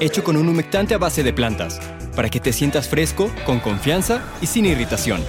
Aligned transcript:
hecho 0.00 0.22
con 0.24 0.36
un 0.36 0.48
humectante 0.48 0.94
a 0.94 0.98
base 0.98 1.22
de 1.22 1.32
plantas, 1.32 1.80
para 2.14 2.28
que 2.28 2.40
te 2.40 2.52
sientas 2.52 2.88
fresco, 2.88 3.30
con 3.44 3.60
confianza 3.60 4.22
y 4.40 4.46
sin 4.46 4.66
irritación. 4.66 5.22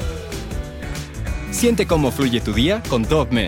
Siente 1.52 1.88
cómo 1.88 2.12
fluye 2.12 2.42
tu 2.42 2.54
día 2.54 2.82
con 2.90 3.04
Dove 3.04 3.48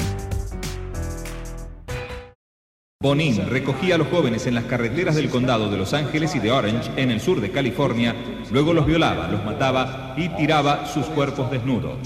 Bonin 3.02 3.50
recogía 3.50 3.96
a 3.96 3.98
los 3.98 4.10
jóvenes 4.10 4.46
en 4.46 4.54
las 4.54 4.66
carreteras 4.66 5.16
del 5.16 5.30
condado 5.30 5.72
de 5.72 5.78
Los 5.78 5.94
Ángeles 5.94 6.36
y 6.36 6.40
de 6.40 6.52
Orange, 6.52 6.92
en 6.98 7.10
el 7.10 7.20
sur 7.20 7.42
de 7.42 7.50
California, 7.50 8.16
luego 8.52 8.74
los 8.74 8.86
violaba, 8.86 9.28
los 9.28 9.44
mataba 9.44 10.14
y 10.18 10.30
tiraba 10.30 10.86
sus 10.86 11.08
cuerpos 11.08 11.50
desnudos. 11.50 11.98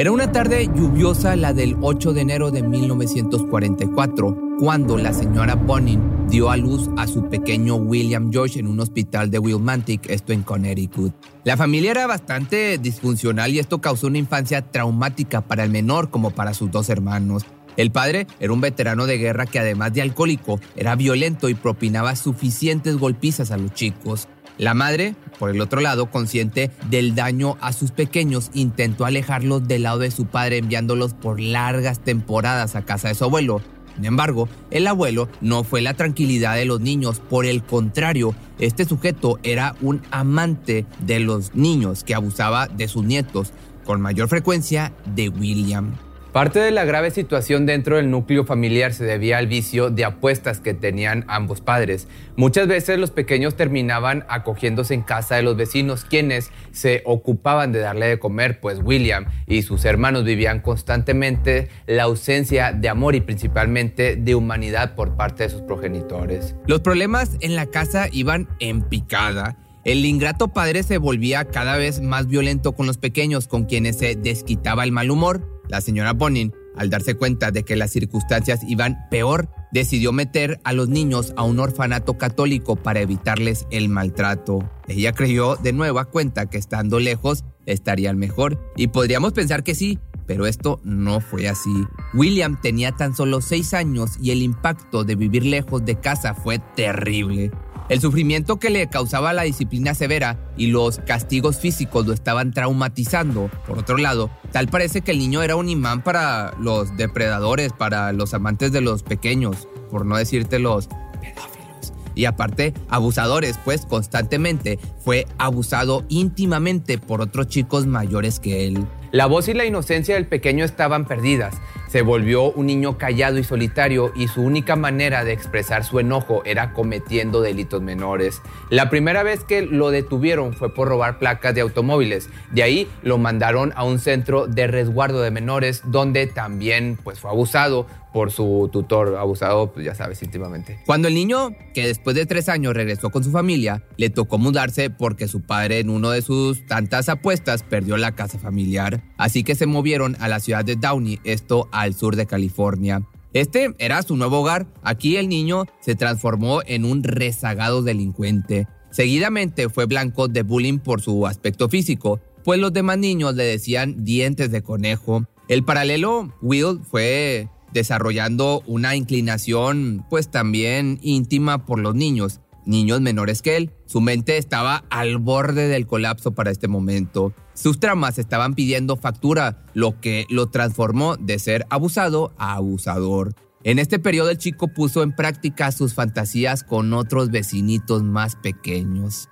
Era 0.00 0.12
una 0.12 0.32
tarde 0.32 0.66
lluviosa 0.74 1.36
la 1.36 1.52
del 1.52 1.76
8 1.78 2.14
de 2.14 2.22
enero 2.22 2.50
de 2.50 2.62
1944, 2.62 4.56
cuando 4.58 4.96
la 4.96 5.12
señora 5.12 5.56
Bonin 5.56 6.26
dio 6.26 6.48
a 6.48 6.56
luz 6.56 6.88
a 6.96 7.06
su 7.06 7.28
pequeño 7.28 7.74
William 7.74 8.32
George 8.32 8.60
en 8.60 8.66
un 8.66 8.80
hospital 8.80 9.30
de 9.30 9.38
Wilmantic, 9.38 10.08
esto 10.08 10.32
en 10.32 10.42
Connecticut. 10.42 11.12
La 11.44 11.58
familia 11.58 11.90
era 11.90 12.06
bastante 12.06 12.78
disfuncional 12.78 13.52
y 13.52 13.58
esto 13.58 13.82
causó 13.82 14.06
una 14.06 14.16
infancia 14.16 14.62
traumática 14.62 15.42
para 15.42 15.64
el 15.64 15.70
menor 15.70 16.08
como 16.08 16.30
para 16.30 16.54
sus 16.54 16.70
dos 16.70 16.88
hermanos. 16.88 17.44
El 17.76 17.92
padre 17.92 18.26
era 18.40 18.54
un 18.54 18.62
veterano 18.62 19.04
de 19.04 19.18
guerra 19.18 19.44
que 19.44 19.58
además 19.58 19.92
de 19.92 20.00
alcohólico 20.00 20.60
era 20.76 20.96
violento 20.96 21.50
y 21.50 21.54
propinaba 21.54 22.16
suficientes 22.16 22.96
golpizas 22.96 23.50
a 23.50 23.58
los 23.58 23.74
chicos. 23.74 24.28
La 24.60 24.74
madre, 24.74 25.14
por 25.38 25.48
el 25.48 25.58
otro 25.62 25.80
lado, 25.80 26.10
consciente 26.10 26.70
del 26.90 27.14
daño 27.14 27.56
a 27.62 27.72
sus 27.72 27.92
pequeños, 27.92 28.50
intentó 28.52 29.06
alejarlos 29.06 29.66
del 29.66 29.84
lado 29.84 30.00
de 30.00 30.10
su 30.10 30.26
padre 30.26 30.58
enviándolos 30.58 31.14
por 31.14 31.40
largas 31.40 32.00
temporadas 32.00 32.76
a 32.76 32.82
casa 32.82 33.08
de 33.08 33.14
su 33.14 33.24
abuelo. 33.24 33.62
Sin 33.96 34.04
embargo, 34.04 34.50
el 34.70 34.86
abuelo 34.86 35.30
no 35.40 35.64
fue 35.64 35.80
la 35.80 35.94
tranquilidad 35.94 36.56
de 36.56 36.66
los 36.66 36.78
niños, 36.78 37.20
por 37.20 37.46
el 37.46 37.62
contrario, 37.62 38.34
este 38.58 38.84
sujeto 38.84 39.38
era 39.42 39.76
un 39.80 40.02
amante 40.10 40.84
de 41.06 41.20
los 41.20 41.54
niños 41.54 42.04
que 42.04 42.14
abusaba 42.14 42.68
de 42.68 42.86
sus 42.86 43.02
nietos, 43.02 43.54
con 43.86 44.02
mayor 44.02 44.28
frecuencia 44.28 44.92
de 45.06 45.30
William. 45.30 45.96
Parte 46.32 46.60
de 46.60 46.70
la 46.70 46.84
grave 46.84 47.10
situación 47.10 47.66
dentro 47.66 47.96
del 47.96 48.08
núcleo 48.08 48.44
familiar 48.44 48.92
se 48.92 49.04
debía 49.04 49.38
al 49.38 49.48
vicio 49.48 49.90
de 49.90 50.04
apuestas 50.04 50.60
que 50.60 50.74
tenían 50.74 51.24
ambos 51.26 51.60
padres. 51.60 52.06
Muchas 52.36 52.68
veces 52.68 53.00
los 53.00 53.10
pequeños 53.10 53.56
terminaban 53.56 54.24
acogiéndose 54.28 54.94
en 54.94 55.02
casa 55.02 55.34
de 55.34 55.42
los 55.42 55.56
vecinos, 55.56 56.04
quienes 56.04 56.52
se 56.70 57.02
ocupaban 57.04 57.72
de 57.72 57.80
darle 57.80 58.06
de 58.06 58.20
comer, 58.20 58.60
pues 58.60 58.78
William 58.80 59.26
y 59.48 59.62
sus 59.62 59.84
hermanos 59.84 60.22
vivían 60.22 60.60
constantemente 60.60 61.68
la 61.88 62.04
ausencia 62.04 62.70
de 62.70 62.88
amor 62.88 63.16
y 63.16 63.22
principalmente 63.22 64.14
de 64.14 64.36
humanidad 64.36 64.94
por 64.94 65.16
parte 65.16 65.42
de 65.42 65.50
sus 65.50 65.62
progenitores. 65.62 66.54
Los 66.64 66.80
problemas 66.80 67.38
en 67.40 67.56
la 67.56 67.66
casa 67.66 68.06
iban 68.12 68.48
en 68.60 68.82
picada. 68.82 69.56
El 69.84 70.04
ingrato 70.04 70.46
padre 70.46 70.84
se 70.84 70.98
volvía 70.98 71.46
cada 71.46 71.76
vez 71.76 72.00
más 72.00 72.28
violento 72.28 72.70
con 72.76 72.86
los 72.86 72.98
pequeños, 72.98 73.48
con 73.48 73.64
quienes 73.64 73.98
se 73.98 74.14
desquitaba 74.14 74.84
el 74.84 74.92
mal 74.92 75.10
humor 75.10 75.59
la 75.70 75.80
señora 75.80 76.12
Bonin, 76.12 76.52
al 76.76 76.90
darse 76.90 77.14
cuenta 77.14 77.50
de 77.50 77.64
que 77.64 77.76
las 77.76 77.92
circunstancias 77.92 78.60
iban 78.66 78.98
peor, 79.10 79.48
decidió 79.72 80.12
meter 80.12 80.60
a 80.64 80.72
los 80.72 80.88
niños 80.88 81.32
a 81.36 81.44
un 81.44 81.60
orfanato 81.60 82.18
católico 82.18 82.76
para 82.76 83.00
evitarles 83.00 83.66
el 83.70 83.88
maltrato. 83.88 84.68
Ella 84.88 85.12
creyó 85.12 85.56
de 85.56 85.72
nueva 85.72 86.04
cuenta 86.06 86.46
que 86.46 86.58
estando 86.58 86.98
lejos 86.98 87.44
estarían 87.66 88.18
mejor, 88.18 88.58
y 88.76 88.88
podríamos 88.88 89.32
pensar 89.32 89.62
que 89.62 89.74
sí, 89.76 89.98
pero 90.26 90.46
esto 90.46 90.80
no 90.84 91.20
fue 91.20 91.48
así. 91.48 91.86
William 92.14 92.60
tenía 92.60 92.92
tan 92.92 93.14
solo 93.14 93.40
seis 93.40 93.74
años 93.74 94.12
y 94.20 94.30
el 94.30 94.42
impacto 94.42 95.04
de 95.04 95.14
vivir 95.14 95.44
lejos 95.44 95.84
de 95.84 96.00
casa 96.00 96.34
fue 96.34 96.58
terrible. 96.76 97.50
El 97.90 98.00
sufrimiento 98.00 98.60
que 98.60 98.70
le 98.70 98.86
causaba 98.86 99.32
la 99.32 99.42
disciplina 99.42 99.94
severa 99.94 100.38
y 100.56 100.68
los 100.68 101.00
castigos 101.00 101.58
físicos 101.58 102.06
lo 102.06 102.12
estaban 102.12 102.52
traumatizando. 102.52 103.50
Por 103.66 103.80
otro 103.80 103.96
lado, 103.96 104.30
tal 104.52 104.68
parece 104.68 105.00
que 105.00 105.10
el 105.10 105.18
niño 105.18 105.42
era 105.42 105.56
un 105.56 105.68
imán 105.68 106.04
para 106.04 106.54
los 106.60 106.96
depredadores, 106.96 107.72
para 107.72 108.12
los 108.12 108.32
amantes 108.32 108.70
de 108.70 108.80
los 108.80 109.02
pequeños, 109.02 109.66
por 109.90 110.06
no 110.06 110.16
decirte 110.16 110.60
los 110.60 110.86
pedófilos. 111.20 111.92
Y 112.14 112.26
aparte, 112.26 112.74
abusadores, 112.88 113.58
pues 113.64 113.86
constantemente 113.86 114.78
fue 115.04 115.26
abusado 115.38 116.04
íntimamente 116.08 116.96
por 116.96 117.20
otros 117.20 117.48
chicos 117.48 117.88
mayores 117.88 118.38
que 118.38 118.68
él. 118.68 118.86
La 119.10 119.26
voz 119.26 119.48
y 119.48 119.54
la 119.54 119.64
inocencia 119.64 120.14
del 120.14 120.28
pequeño 120.28 120.64
estaban 120.64 121.06
perdidas. 121.06 121.56
Se 121.90 122.02
volvió 122.02 122.52
un 122.52 122.66
niño 122.66 122.98
callado 122.98 123.36
y 123.38 123.42
solitario 123.42 124.12
y 124.14 124.28
su 124.28 124.42
única 124.42 124.76
manera 124.76 125.24
de 125.24 125.32
expresar 125.32 125.84
su 125.84 125.98
enojo 125.98 126.44
era 126.44 126.72
cometiendo 126.72 127.40
delitos 127.40 127.82
menores. 127.82 128.42
La 128.68 128.88
primera 128.90 129.24
vez 129.24 129.42
que 129.42 129.62
lo 129.62 129.90
detuvieron 129.90 130.52
fue 130.52 130.72
por 130.72 130.86
robar 130.86 131.18
placas 131.18 131.52
de 131.52 131.62
automóviles. 131.62 132.28
De 132.52 132.62
ahí 132.62 132.88
lo 133.02 133.18
mandaron 133.18 133.72
a 133.74 133.82
un 133.82 133.98
centro 133.98 134.46
de 134.46 134.68
resguardo 134.68 135.20
de 135.20 135.32
menores 135.32 135.82
donde 135.84 136.28
también 136.28 136.96
pues, 137.02 137.18
fue 137.18 137.28
abusado 137.32 137.88
por 138.12 138.30
su 138.30 138.68
tutor, 138.72 139.16
abusado, 139.16 139.72
pues 139.72 139.84
ya 139.86 139.94
sabes, 139.94 140.22
íntimamente. 140.22 140.78
Cuando 140.86 141.08
el 141.08 141.14
niño, 141.14 141.54
que 141.74 141.86
después 141.86 142.16
de 142.16 142.26
tres 142.26 142.48
años 142.48 142.74
regresó 142.74 143.10
con 143.10 143.22
su 143.22 143.30
familia, 143.30 143.82
le 143.96 144.10
tocó 144.10 144.38
mudarse 144.38 144.90
porque 144.90 145.28
su 145.28 145.42
padre 145.42 145.78
en 145.80 145.90
uno 145.90 146.10
de 146.10 146.22
sus 146.22 146.66
tantas 146.66 147.08
apuestas 147.08 147.62
perdió 147.62 147.96
la 147.96 148.12
casa 148.12 148.38
familiar. 148.38 149.02
Así 149.16 149.44
que 149.44 149.54
se 149.54 149.66
movieron 149.66 150.16
a 150.20 150.28
la 150.28 150.40
ciudad 150.40 150.64
de 150.64 150.76
Downey, 150.76 151.20
esto 151.24 151.68
al 151.80 151.94
sur 151.94 152.16
de 152.16 152.26
California. 152.26 153.02
Este 153.32 153.74
era 153.78 154.02
su 154.02 154.16
nuevo 154.16 154.40
hogar. 154.40 154.66
Aquí 154.82 155.16
el 155.16 155.28
niño 155.28 155.66
se 155.80 155.94
transformó 155.94 156.62
en 156.66 156.84
un 156.84 157.04
rezagado 157.04 157.82
delincuente. 157.82 158.66
Seguidamente 158.90 159.68
fue 159.68 159.86
blanco 159.86 160.26
de 160.26 160.42
bullying 160.42 160.78
por 160.78 161.00
su 161.00 161.26
aspecto 161.26 161.68
físico, 161.68 162.20
pues 162.44 162.58
los 162.58 162.72
demás 162.72 162.98
niños 162.98 163.34
le 163.36 163.44
decían 163.44 164.04
dientes 164.04 164.50
de 164.50 164.62
conejo. 164.62 165.26
El 165.46 165.64
paralelo 165.64 166.34
Will 166.42 166.80
fue 166.82 167.48
desarrollando 167.72 168.62
una 168.66 168.96
inclinación 168.96 170.04
pues 170.10 170.28
también 170.28 170.98
íntima 171.02 171.66
por 171.66 171.78
los 171.78 171.94
niños, 171.94 172.40
niños 172.70 173.02
menores 173.02 173.42
que 173.42 173.58
él. 173.58 173.70
Su 173.84 174.00
mente 174.00 174.38
estaba 174.38 174.84
al 174.88 175.18
borde 175.18 175.68
del 175.68 175.86
colapso 175.86 176.32
para 176.32 176.50
este 176.50 176.68
momento. 176.68 177.34
Sus 177.52 177.78
tramas 177.78 178.18
estaban 178.18 178.54
pidiendo 178.54 178.96
factura, 178.96 179.66
lo 179.74 180.00
que 180.00 180.24
lo 180.30 180.46
transformó 180.46 181.16
de 181.16 181.38
ser 181.38 181.66
abusado 181.68 182.32
a 182.38 182.54
abusador. 182.54 183.34
En 183.62 183.78
este 183.78 183.98
periodo 183.98 184.30
el 184.30 184.38
chico 184.38 184.68
puso 184.68 185.02
en 185.02 185.14
práctica 185.14 185.70
sus 185.70 185.92
fantasías 185.92 186.64
con 186.64 186.94
otros 186.94 187.30
vecinitos 187.30 188.02
más 188.02 188.36
pequeños. 188.36 189.28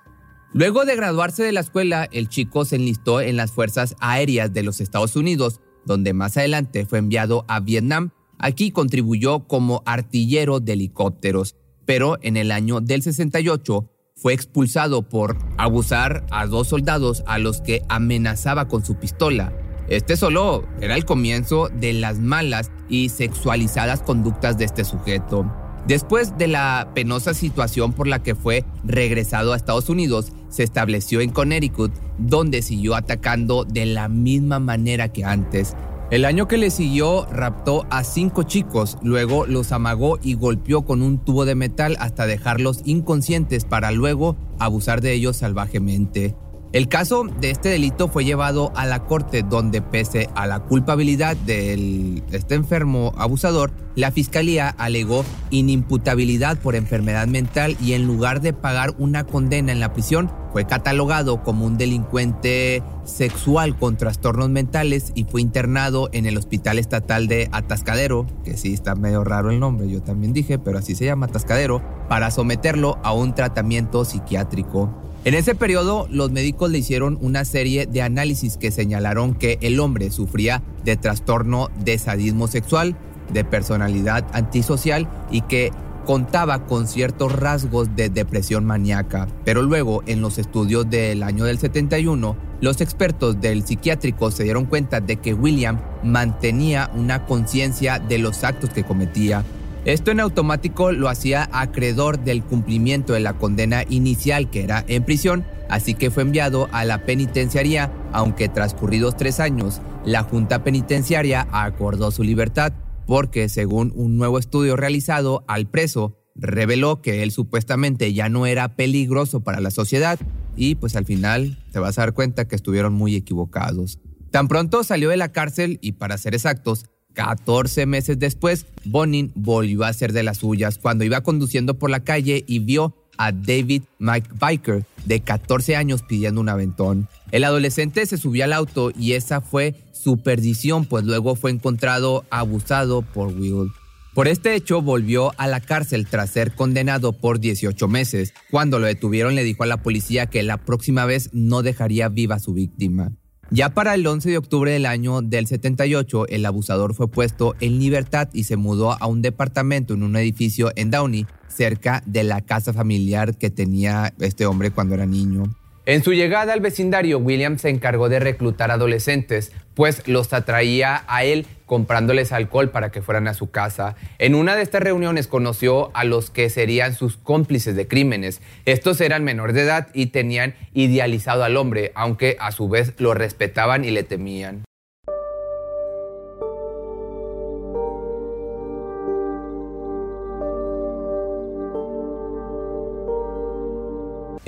Luego 0.53 0.85
de 0.85 0.95
graduarse 0.95 1.41
de 1.41 1.51
la 1.51 1.61
escuela, 1.61 2.07
el 2.11 2.29
chico 2.29 2.65
se 2.65 2.75
enlistó 2.75 3.21
en 3.21 3.37
las 3.37 3.51
Fuerzas 3.51 3.95
Aéreas 3.99 4.53
de 4.53 4.63
los 4.63 4.81
Estados 4.81 5.15
Unidos, 5.15 5.61
donde 5.85 6.13
más 6.13 6.37
adelante 6.37 6.85
fue 6.85 6.99
enviado 6.99 7.45
a 7.47 7.59
Vietnam 7.59 8.11
Aquí 8.41 8.71
contribuyó 8.71 9.47
como 9.47 9.83
artillero 9.85 10.61
de 10.61 10.73
helicópteros, 10.73 11.57
pero 11.89 12.19
en 12.21 12.37
el 12.37 12.51
año 12.51 12.81
del 12.81 13.01
68 13.01 13.89
fue 14.15 14.33
expulsado 14.33 15.09
por 15.09 15.39
abusar 15.57 16.23
a 16.29 16.45
dos 16.45 16.67
soldados 16.67 17.23
a 17.25 17.39
los 17.39 17.61
que 17.61 17.81
amenazaba 17.89 18.67
con 18.67 18.85
su 18.85 18.99
pistola. 18.99 19.51
Este 19.87 20.15
solo 20.15 20.67
era 20.81 20.95
el 20.95 21.03
comienzo 21.03 21.67
de 21.69 21.93
las 21.93 22.19
malas 22.19 22.69
y 22.89 23.09
sexualizadas 23.09 24.03
conductas 24.03 24.59
de 24.59 24.65
este 24.65 24.85
sujeto. 24.85 25.51
Después 25.87 26.37
de 26.37 26.47
la 26.47 26.91
penosa 26.93 27.33
situación 27.33 27.93
por 27.93 28.05
la 28.05 28.21
que 28.21 28.35
fue 28.35 28.65
regresado 28.83 29.53
a 29.53 29.55
Estados 29.55 29.89
Unidos, 29.89 30.31
se 30.49 30.61
estableció 30.61 31.21
en 31.21 31.31
Connecticut, 31.31 31.91
donde 32.19 32.61
siguió 32.61 32.93
atacando 32.93 33.65
de 33.65 33.87
la 33.87 34.09
misma 34.09 34.59
manera 34.59 35.11
que 35.11 35.25
antes. 35.25 35.75
El 36.11 36.25
año 36.25 36.47
que 36.47 36.57
le 36.57 36.71
siguió 36.71 37.27
raptó 37.27 37.85
a 37.91 38.03
cinco 38.03 38.41
chicos, 38.41 38.97
luego 39.03 39.45
los 39.45 39.71
amagó 39.71 40.17
y 40.23 40.33
golpeó 40.33 40.81
con 40.81 41.03
un 41.03 41.19
tubo 41.19 41.45
de 41.45 41.53
metal 41.53 41.97
hasta 41.99 42.25
dejarlos 42.25 42.81
inconscientes 42.83 43.63
para 43.63 43.91
luego 43.91 44.35
abusar 44.57 45.01
de 45.01 45.13
ellos 45.13 45.37
salvajemente. 45.37 46.35
El 46.71 46.87
caso 46.87 47.25
de 47.39 47.51
este 47.51 47.69
delito 47.69 48.07
fue 48.07 48.25
llevado 48.25 48.71
a 48.75 48.87
la 48.87 49.05
corte 49.05 49.43
donde 49.43 49.83
pese 49.83 50.29
a 50.33 50.47
la 50.47 50.59
culpabilidad 50.61 51.37
de 51.37 52.23
este 52.31 52.55
enfermo 52.55 53.13
abusador, 53.15 53.71
la 53.95 54.11
fiscalía 54.11 54.69
alegó 54.69 55.25
inimputabilidad 55.51 56.57
por 56.57 56.75
enfermedad 56.75 57.27
mental 57.27 57.77
y 57.81 57.93
en 57.93 58.07
lugar 58.07 58.41
de 58.41 58.53
pagar 58.53 58.95
una 58.97 59.25
condena 59.25 59.71
en 59.71 59.79
la 59.79 59.93
prisión, 59.93 60.31
fue 60.51 60.65
catalogado 60.65 61.43
como 61.43 61.65
un 61.65 61.77
delincuente 61.77 62.83
sexual 63.05 63.77
con 63.77 63.97
trastornos 63.97 64.49
mentales 64.49 65.11
y 65.15 65.25
fue 65.25 65.41
internado 65.41 66.09
en 66.11 66.25
el 66.25 66.37
Hospital 66.37 66.79
Estatal 66.79 67.27
de 67.27 67.49
Atascadero, 67.51 68.25
que 68.43 68.57
sí 68.57 68.73
está 68.73 68.95
medio 68.95 69.23
raro 69.23 69.51
el 69.51 69.59
nombre, 69.59 69.89
yo 69.89 70.01
también 70.01 70.33
dije, 70.33 70.59
pero 70.59 70.79
así 70.79 70.95
se 70.95 71.05
llama 71.05 71.27
Atascadero, 71.27 71.81
para 72.07 72.31
someterlo 72.31 72.97
a 73.03 73.13
un 73.13 73.35
tratamiento 73.35 74.05
psiquiátrico. 74.05 74.89
En 75.25 75.33
ese 75.33 75.53
periodo, 75.53 76.07
los 76.09 76.31
médicos 76.31 76.71
le 76.71 76.77
hicieron 76.77 77.17
una 77.21 77.43
serie 77.43 77.85
de 77.85 78.01
análisis 78.01 78.55
que 78.55 78.71
señalaron 78.71 79.33
que 79.33 79.57
el 79.61 79.79
hombre 79.79 80.11
sufría 80.11 80.63
de 80.85 80.95
trastorno 80.95 81.69
de 81.83 81.97
sadismo 81.97 82.47
sexual, 82.47 82.95
de 83.33 83.43
personalidad 83.43 84.25
antisocial 84.31 85.07
y 85.29 85.41
que 85.41 85.71
contaba 86.05 86.65
con 86.65 86.87
ciertos 86.87 87.31
rasgos 87.31 87.95
de 87.95 88.09
depresión 88.09 88.65
maníaca. 88.65 89.27
Pero 89.45 89.61
luego, 89.61 90.03
en 90.05 90.21
los 90.21 90.37
estudios 90.37 90.89
del 90.89 91.23
año 91.23 91.45
del 91.45 91.59
71, 91.59 92.35
los 92.61 92.81
expertos 92.81 93.39
del 93.39 93.63
psiquiátrico 93.63 94.31
se 94.31 94.43
dieron 94.43 94.65
cuenta 94.65 94.99
de 95.01 95.17
que 95.17 95.33
William 95.33 95.79
mantenía 96.03 96.89
una 96.95 97.25
conciencia 97.25 97.99
de 97.99 98.17
los 98.17 98.43
actos 98.43 98.69
que 98.71 98.83
cometía 98.83 99.43
esto 99.85 100.11
en 100.11 100.19
automático 100.19 100.91
lo 100.91 101.07
hacía 101.07 101.49
acreedor 101.53 102.19
del 102.19 102.43
cumplimiento 102.43 103.13
de 103.13 103.21
la 103.21 103.33
condena 103.33 103.83
inicial 103.87 104.49
que 104.49 104.63
era 104.63 104.83
en 104.87 105.03
prisión, 105.03 105.45
así 105.69 105.93
que 105.93 106.11
fue 106.11 106.23
enviado 106.23 106.67
a 106.73 106.83
la 106.83 107.05
penitenciaría, 107.05 107.89
aunque 108.11 108.49
transcurridos 108.49 109.15
tres 109.15 109.39
años, 109.39 109.81
la 110.03 110.23
Junta 110.23 110.63
Penitenciaria 110.63 111.47
acordó 111.51 112.11
su 112.11 112.23
libertad, 112.23 112.73
porque 113.09 113.49
según 113.49 113.91
un 113.95 114.17
nuevo 114.17 114.37
estudio 114.37 114.75
realizado 114.75 115.43
al 115.47 115.65
preso, 115.65 116.15
reveló 116.35 117.01
que 117.01 117.23
él 117.23 117.31
supuestamente 117.31 118.13
ya 118.13 118.29
no 118.29 118.45
era 118.45 118.75
peligroso 118.75 119.39
para 119.39 119.61
la 119.61 119.71
sociedad 119.71 120.19
y 120.55 120.75
pues 120.75 120.95
al 120.95 121.05
final 121.05 121.57
te 121.71 121.79
vas 121.79 121.97
a 121.97 122.03
dar 122.03 122.13
cuenta 122.13 122.47
que 122.47 122.55
estuvieron 122.55 122.93
muy 122.93 123.15
equivocados. 123.15 123.97
Tan 124.29 124.47
pronto 124.47 124.83
salió 124.83 125.09
de 125.09 125.17
la 125.17 125.31
cárcel 125.31 125.79
y 125.81 125.93
para 125.93 126.19
ser 126.19 126.35
exactos, 126.35 126.85
14 127.13 127.87
meses 127.87 128.19
después, 128.19 128.67
Bonin 128.85 129.31
volvió 129.33 129.85
a 129.85 129.93
ser 129.93 130.13
de 130.13 130.21
las 130.21 130.37
suyas 130.37 130.77
cuando 130.77 131.03
iba 131.03 131.21
conduciendo 131.21 131.79
por 131.79 131.89
la 131.89 132.03
calle 132.03 132.43
y 132.45 132.59
vio 132.59 132.95
a 133.19 133.33
David 133.33 133.83
Biker, 133.99 134.85
de 135.05 135.19
14 135.19 135.75
años, 135.75 136.01
pidiendo 136.01 136.41
un 136.41 136.49
aventón. 136.49 137.07
El 137.31 137.43
adolescente 137.43 138.05
se 138.05 138.17
subió 138.17 138.45
al 138.45 138.53
auto 138.53 138.91
y 138.97 139.13
esa 139.13 139.41
fue 139.41 139.75
su 139.91 140.17
perdición, 140.17 140.85
pues 140.85 141.03
luego 141.03 141.35
fue 141.35 141.51
encontrado 141.51 142.25
abusado 142.31 143.01
por 143.03 143.27
Will. 143.27 143.71
Por 144.15 144.27
este 144.27 144.55
hecho 144.55 144.81
volvió 144.81 145.33
a 145.37 145.47
la 145.47 145.59
cárcel 145.59 146.07
tras 146.07 146.31
ser 146.31 146.55
condenado 146.55 147.13
por 147.13 147.39
18 147.39 147.87
meses. 147.87 148.33
Cuando 148.49 148.79
lo 148.79 148.87
detuvieron 148.87 149.35
le 149.35 149.43
dijo 149.43 149.63
a 149.63 149.67
la 149.67 149.83
policía 149.83 150.27
que 150.27 150.41
la 150.41 150.57
próxima 150.57 151.05
vez 151.05 151.29
no 151.33 151.61
dejaría 151.61 152.09
viva 152.09 152.35
a 152.35 152.39
su 152.39 152.53
víctima. 152.53 153.11
Ya 153.51 153.69
para 153.71 153.95
el 153.95 154.05
11 154.05 154.29
de 154.29 154.37
octubre 154.37 154.71
del 154.71 154.85
año 154.85 155.23
del 155.23 155.47
78, 155.47 156.27
el 156.27 156.45
abusador 156.45 156.93
fue 156.93 157.07
puesto 157.07 157.55
en 157.59 157.79
libertad 157.79 158.29
y 158.31 158.43
se 158.43 158.57
mudó 158.57 158.91
a 158.91 159.07
un 159.07 159.23
departamento 159.23 159.95
en 159.95 160.03
un 160.03 160.15
edificio 160.17 160.71
en 160.75 160.91
Downey, 160.91 161.25
cerca 161.47 162.03
de 162.05 162.23
la 162.23 162.41
casa 162.41 162.73
familiar 162.73 163.35
que 163.35 163.49
tenía 163.49 164.13
este 164.19 164.45
hombre 164.45 164.69
cuando 164.69 164.93
era 164.93 165.07
niño. 165.07 165.45
En 165.89 166.03
su 166.03 166.13
llegada 166.13 166.53
al 166.53 166.61
vecindario, 166.61 167.17
William 167.17 167.57
se 167.57 167.69
encargó 167.69 168.09
de 168.09 168.19
reclutar 168.19 168.69
adolescentes, 168.69 169.51
pues 169.73 170.07
los 170.07 170.31
atraía 170.33 171.03
a 171.07 171.23
él 171.23 171.47
comprándoles 171.65 172.31
alcohol 172.31 172.69
para 172.69 172.91
que 172.91 173.01
fueran 173.01 173.27
a 173.27 173.33
su 173.33 173.49
casa. 173.49 173.95
En 174.19 174.35
una 174.35 174.55
de 174.55 174.61
estas 174.61 174.83
reuniones 174.83 175.25
conoció 175.25 175.89
a 175.95 176.03
los 176.03 176.29
que 176.29 176.51
serían 176.51 176.93
sus 176.93 177.17
cómplices 177.17 177.75
de 177.75 177.87
crímenes. 177.87 178.39
Estos 178.65 179.01
eran 179.01 179.23
menores 179.23 179.55
de 179.55 179.63
edad 179.63 179.87
y 179.95 180.11
tenían 180.11 180.53
idealizado 180.75 181.43
al 181.43 181.57
hombre, 181.57 181.91
aunque 181.95 182.37
a 182.39 182.51
su 182.51 182.69
vez 182.69 182.93
lo 182.99 183.15
respetaban 183.15 183.83
y 183.83 183.89
le 183.89 184.03
temían. 184.03 184.68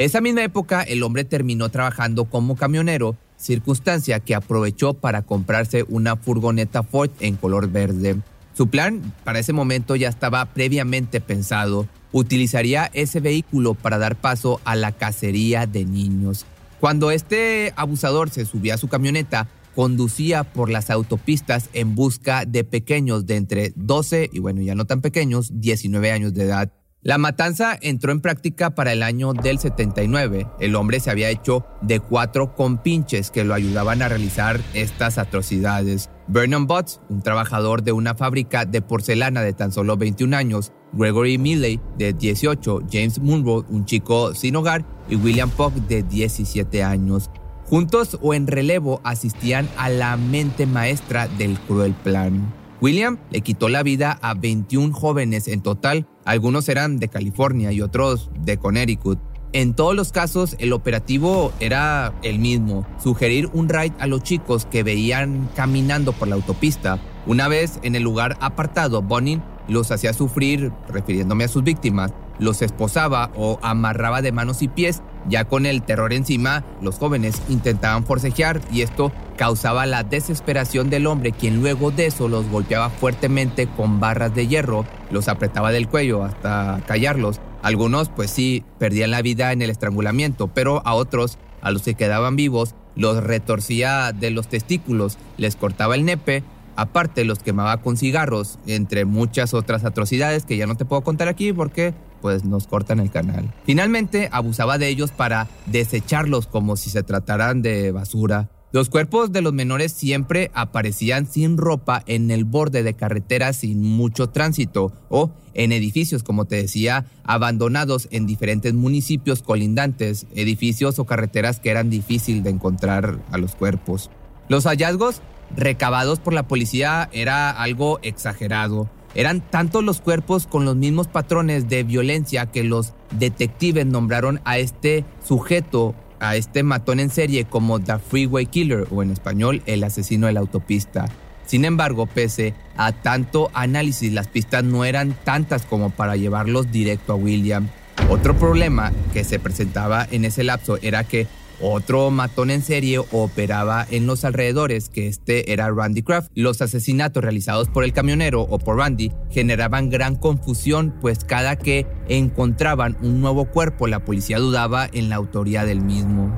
Esa 0.01 0.19
misma 0.19 0.43
época 0.43 0.81
el 0.81 1.03
hombre 1.03 1.25
terminó 1.25 1.69
trabajando 1.69 2.25
como 2.25 2.55
camionero, 2.55 3.15
circunstancia 3.37 4.19
que 4.19 4.33
aprovechó 4.33 4.95
para 4.95 5.21
comprarse 5.21 5.85
una 5.89 6.15
furgoneta 6.15 6.81
Ford 6.81 7.11
en 7.19 7.35
color 7.35 7.69
verde. 7.69 8.17
Su 8.55 8.67
plan 8.67 9.13
para 9.23 9.37
ese 9.37 9.53
momento 9.53 9.95
ya 9.95 10.09
estaba 10.09 10.43
previamente 10.53 11.21
pensado. 11.21 11.87
Utilizaría 12.13 12.89
ese 12.95 13.19
vehículo 13.19 13.75
para 13.75 13.99
dar 13.99 14.15
paso 14.15 14.59
a 14.65 14.75
la 14.75 14.91
cacería 14.91 15.67
de 15.67 15.85
niños. 15.85 16.47
Cuando 16.79 17.11
este 17.11 17.71
abusador 17.75 18.31
se 18.31 18.45
subía 18.45 18.73
a 18.73 18.79
su 18.79 18.87
camioneta, 18.87 19.49
conducía 19.75 20.43
por 20.43 20.71
las 20.71 20.89
autopistas 20.89 21.69
en 21.73 21.93
busca 21.93 22.45
de 22.45 22.63
pequeños 22.63 23.27
de 23.27 23.35
entre 23.35 23.71
12 23.75 24.31
y 24.33 24.39
bueno, 24.39 24.61
ya 24.61 24.73
no 24.73 24.85
tan 24.85 25.01
pequeños, 25.01 25.51
19 25.61 26.11
años 26.11 26.33
de 26.33 26.45
edad. 26.45 26.71
La 27.03 27.17
matanza 27.17 27.75
entró 27.81 28.11
en 28.11 28.21
práctica 28.21 28.75
para 28.75 28.93
el 28.93 29.01
año 29.01 29.33
del 29.33 29.57
79. 29.57 30.45
El 30.59 30.75
hombre 30.75 30.99
se 30.99 31.09
había 31.09 31.31
hecho 31.31 31.65
de 31.81 31.99
cuatro 31.99 32.53
compinches 32.53 33.31
que 33.31 33.43
lo 33.43 33.55
ayudaban 33.55 34.03
a 34.03 34.07
realizar 34.07 34.61
estas 34.75 35.17
atrocidades. 35.17 36.11
Vernon 36.27 36.67
Butts, 36.67 37.01
un 37.09 37.23
trabajador 37.23 37.81
de 37.81 37.91
una 37.91 38.13
fábrica 38.13 38.65
de 38.65 38.83
porcelana 38.83 39.41
de 39.41 39.53
tan 39.53 39.71
solo 39.71 39.97
21 39.97 40.37
años, 40.37 40.73
Gregory 40.93 41.39
Milley, 41.39 41.81
de 41.97 42.13
18, 42.13 42.81
James 42.91 43.17
Munro, 43.17 43.65
un 43.67 43.85
chico 43.85 44.35
sin 44.35 44.55
hogar, 44.55 44.85
y 45.09 45.15
William 45.15 45.49
Puck, 45.49 45.73
de 45.73 46.03
17 46.03 46.83
años. 46.83 47.31
Juntos 47.65 48.19
o 48.21 48.35
en 48.35 48.45
relevo 48.45 49.01
asistían 49.03 49.67
a 49.75 49.89
la 49.89 50.17
mente 50.17 50.67
maestra 50.67 51.27
del 51.27 51.57
cruel 51.61 51.93
plan. 51.93 52.60
William 52.81 53.19
le 53.29 53.41
quitó 53.41 53.69
la 53.69 53.83
vida 53.83 54.17
a 54.23 54.33
21 54.33 54.91
jóvenes 54.91 55.47
en 55.47 55.61
total, 55.61 56.07
algunos 56.25 56.67
eran 56.67 56.97
de 56.97 57.09
California 57.09 57.71
y 57.71 57.81
otros 57.81 58.31
de 58.39 58.57
Connecticut. 58.57 59.19
En 59.53 59.75
todos 59.75 59.95
los 59.95 60.11
casos, 60.11 60.55
el 60.59 60.73
operativo 60.73 61.51
era 61.59 62.13
el 62.23 62.39
mismo, 62.39 62.87
sugerir 62.97 63.49
un 63.53 63.69
ride 63.69 63.93
a 63.99 64.07
los 64.07 64.23
chicos 64.23 64.65
que 64.65 64.81
veían 64.81 65.47
caminando 65.55 66.13
por 66.13 66.27
la 66.27 66.35
autopista. 66.35 66.99
Una 67.27 67.47
vez 67.47 67.79
en 67.83 67.95
el 67.95 68.01
lugar 68.01 68.37
apartado, 68.39 69.03
Bonin 69.03 69.43
los 69.67 69.91
hacía 69.91 70.13
sufrir, 70.13 70.71
refiriéndome 70.87 71.43
a 71.43 71.49
sus 71.49 71.63
víctimas, 71.63 72.13
los 72.39 72.63
esposaba 72.63 73.31
o 73.35 73.59
amarraba 73.61 74.23
de 74.23 74.31
manos 74.31 74.63
y 74.63 74.67
pies. 74.67 75.03
Ya 75.27 75.45
con 75.45 75.65
el 75.65 75.83
terror 75.83 76.13
encima, 76.13 76.63
los 76.81 76.97
jóvenes 76.97 77.41
intentaban 77.49 78.05
forcejear 78.05 78.61
y 78.71 78.81
esto 78.81 79.11
causaba 79.37 79.85
la 79.85 80.03
desesperación 80.03 80.89
del 80.89 81.07
hombre, 81.07 81.31
quien 81.31 81.61
luego 81.61 81.91
de 81.91 82.07
eso 82.07 82.27
los 82.27 82.47
golpeaba 82.49 82.89
fuertemente 82.89 83.67
con 83.67 83.99
barras 83.99 84.33
de 84.33 84.47
hierro, 84.47 84.85
los 85.09 85.27
apretaba 85.27 85.71
del 85.71 85.87
cuello 85.87 86.23
hasta 86.23 86.81
callarlos. 86.87 87.39
Algunos, 87.61 88.09
pues 88.09 88.31
sí, 88.31 88.63
perdían 88.79 89.11
la 89.11 89.21
vida 89.21 89.51
en 89.51 89.61
el 89.61 89.69
estrangulamiento, 89.69 90.47
pero 90.47 90.81
a 90.85 90.93
otros, 90.95 91.37
a 91.61 91.71
los 91.71 91.83
que 91.83 91.93
quedaban 91.93 92.35
vivos, 92.35 92.75
los 92.95 93.23
retorcía 93.23 94.11
de 94.11 94.31
los 94.31 94.47
testículos, 94.47 95.17
les 95.37 95.55
cortaba 95.55 95.95
el 95.95 96.05
nepe 96.05 96.43
Aparte 96.75 97.25
los 97.25 97.39
quemaba 97.39 97.77
con 97.77 97.97
cigarros, 97.97 98.57
entre 98.65 99.05
muchas 99.05 99.53
otras 99.53 99.83
atrocidades 99.83 100.45
que 100.45 100.57
ya 100.57 100.67
no 100.67 100.75
te 100.75 100.85
puedo 100.85 101.01
contar 101.01 101.27
aquí 101.27 101.51
porque 101.51 101.93
pues 102.21 102.45
nos 102.45 102.67
cortan 102.67 102.99
el 102.99 103.11
canal. 103.11 103.53
Finalmente 103.65 104.29
abusaba 104.31 104.77
de 104.77 104.87
ellos 104.87 105.11
para 105.11 105.47
desecharlos 105.65 106.47
como 106.47 106.77
si 106.77 106.89
se 106.89 107.03
trataran 107.03 107.61
de 107.61 107.91
basura. 107.91 108.49
Los 108.73 108.89
cuerpos 108.89 109.33
de 109.33 109.41
los 109.41 109.51
menores 109.51 109.91
siempre 109.91 110.49
aparecían 110.53 111.25
sin 111.29 111.57
ropa 111.57 112.03
en 112.05 112.31
el 112.31 112.45
borde 112.45 112.83
de 112.83 112.93
carreteras 112.93 113.57
sin 113.57 113.83
mucho 113.83 114.29
tránsito 114.29 114.93
o 115.09 115.31
en 115.53 115.73
edificios, 115.73 116.23
como 116.23 116.45
te 116.45 116.55
decía, 116.55 117.05
abandonados 117.25 118.07
en 118.11 118.25
diferentes 118.25 118.73
municipios 118.73 119.41
colindantes, 119.41 120.25
edificios 120.35 120.99
o 120.99 121.05
carreteras 121.05 121.59
que 121.59 121.69
eran 121.69 121.89
difícil 121.89 122.43
de 122.43 122.51
encontrar 122.51 123.19
a 123.31 123.37
los 123.37 123.55
cuerpos. 123.55 124.09
Los 124.47 124.63
hallazgos 124.63 125.21
recabados 125.53 126.19
por 126.19 126.31
la 126.31 126.47
policía 126.47 127.09
era 127.11 127.49
algo 127.49 127.99
exagerado. 128.03 128.89
Eran 129.13 129.41
tantos 129.41 129.83
los 129.83 129.99
cuerpos 129.99 130.47
con 130.47 130.65
los 130.65 130.75
mismos 130.75 131.07
patrones 131.07 131.67
de 131.67 131.83
violencia 131.83 132.45
que 132.45 132.63
los 132.63 132.93
detectives 133.17 133.85
nombraron 133.85 134.39
a 134.45 134.57
este 134.57 135.05
sujeto 135.23 135.95
a 136.21 136.35
este 136.35 136.61
matón 136.61 136.99
en 136.99 137.09
serie 137.09 137.45
como 137.45 137.79
The 137.79 137.97
Freeway 137.97 138.45
Killer 138.45 138.87
o 138.91 139.01
en 139.01 139.11
español 139.11 139.63
el 139.65 139.83
asesino 139.83 140.27
de 140.27 140.33
la 140.33 140.39
autopista. 140.39 141.05
Sin 141.47 141.65
embargo, 141.65 142.05
pese 142.05 142.53
a 142.77 142.91
tanto 142.91 143.49
análisis, 143.53 144.13
las 144.13 144.27
pistas 144.27 144.63
no 144.63 144.85
eran 144.85 145.15
tantas 145.23 145.63
como 145.63 145.89
para 145.89 146.15
llevarlos 146.15 146.71
directo 146.71 147.13
a 147.13 147.15
William. 147.15 147.67
Otro 148.09 148.37
problema 148.37 148.93
que 149.13 149.23
se 149.23 149.39
presentaba 149.39 150.07
en 150.11 150.23
ese 150.23 150.43
lapso 150.43 150.77
era 150.81 151.03
que 151.03 151.27
otro 151.61 152.11
matón 152.11 152.49
en 152.49 152.61
serie 152.61 152.99
operaba 152.99 153.85
en 153.89 154.07
los 154.07 154.25
alrededores, 154.25 154.89
que 154.89 155.07
este 155.07 155.51
era 155.51 155.69
Randy 155.71 156.03
Kraft. 156.03 156.31
Los 156.35 156.61
asesinatos 156.61 157.23
realizados 157.23 157.67
por 157.69 157.83
el 157.83 157.93
camionero 157.93 158.41
o 158.41 158.59
por 158.59 158.77
Randy 158.77 159.11
generaban 159.29 159.89
gran 159.89 160.15
confusión, 160.15 160.93
pues 161.01 161.23
cada 161.23 161.55
que 161.55 161.87
encontraban 162.07 162.97
un 163.01 163.21
nuevo 163.21 163.45
cuerpo, 163.45 163.87
la 163.87 164.03
policía 164.03 164.39
dudaba 164.39 164.89
en 164.91 165.09
la 165.09 165.15
autoría 165.15 165.65
del 165.65 165.81
mismo. 165.81 166.37